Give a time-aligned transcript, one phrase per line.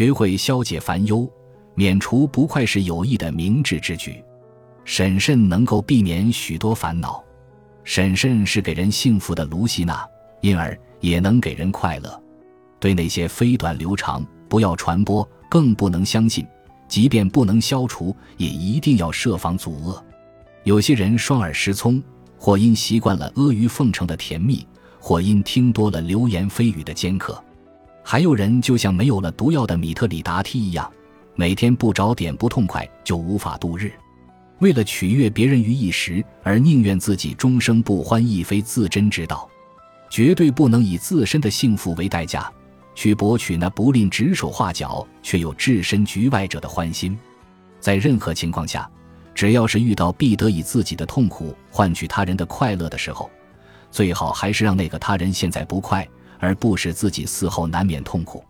[0.00, 1.30] 学会消解烦忧，
[1.74, 4.24] 免除不快是有益的明智之举。
[4.82, 7.22] 审慎能够避免许多烦恼，
[7.84, 10.02] 审慎是给人幸福的卢西娜，
[10.40, 12.18] 因而也能给人快乐。
[12.78, 16.46] 对那些蜚短流长，不要传播，更不能相信；
[16.88, 20.02] 即便不能消除，也一定要设防阻遏。
[20.64, 22.02] 有些人双耳失聪，
[22.38, 24.66] 或因习惯了阿谀奉承的甜蜜，
[24.98, 27.38] 或因听多了流言蜚语的尖刻。
[28.10, 30.92] 还有人就像没有了毒药的米特里达梯一样，
[31.36, 33.92] 每天不找点不痛快就无法度日。
[34.58, 39.48] 为了取悦别人于一时，而宁愿自己终生不欢，亦非自珍之道。
[40.10, 42.52] 绝对不能以自身的幸福为代价，
[42.96, 47.16] 去博取那不吝指手画脚却又置身局外者的欢心。
[47.78, 48.90] 在任何情况下，
[49.36, 53.30] 只要是遇到必得以自己的痛苦换取他人的快乐的时候，
[53.88, 56.04] 最好还是让那个他人现在不快。
[56.40, 58.42] 而不使自己死后难免痛苦。